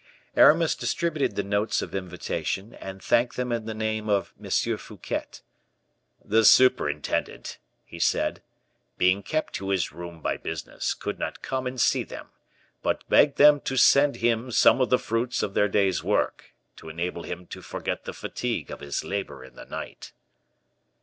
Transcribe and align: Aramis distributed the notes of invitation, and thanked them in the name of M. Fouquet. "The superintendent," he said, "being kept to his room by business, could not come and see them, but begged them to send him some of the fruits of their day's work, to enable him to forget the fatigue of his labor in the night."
Aramis 0.35 0.73
distributed 0.73 1.35
the 1.35 1.43
notes 1.43 1.83
of 1.83 1.93
invitation, 1.93 2.73
and 2.73 3.03
thanked 3.03 3.35
them 3.37 3.51
in 3.51 3.65
the 3.65 3.75
name 3.75 4.09
of 4.09 4.33
M. 4.43 4.49
Fouquet. 4.49 5.25
"The 6.25 6.43
superintendent," 6.43 7.59
he 7.85 7.99
said, 7.99 8.41
"being 8.97 9.21
kept 9.21 9.53
to 9.53 9.69
his 9.69 9.91
room 9.91 10.19
by 10.19 10.37
business, 10.37 10.95
could 10.95 11.19
not 11.19 11.43
come 11.43 11.67
and 11.67 11.79
see 11.79 12.01
them, 12.03 12.29
but 12.81 13.07
begged 13.09 13.37
them 13.37 13.61
to 13.61 13.77
send 13.77 14.15
him 14.15 14.49
some 14.49 14.81
of 14.81 14.89
the 14.89 14.97
fruits 14.97 15.43
of 15.43 15.53
their 15.53 15.67
day's 15.69 16.03
work, 16.03 16.55
to 16.77 16.89
enable 16.89 17.21
him 17.21 17.45
to 17.45 17.61
forget 17.61 18.05
the 18.05 18.13
fatigue 18.13 18.71
of 18.71 18.79
his 18.79 19.03
labor 19.03 19.43
in 19.43 19.53
the 19.53 19.65
night." 19.65 20.13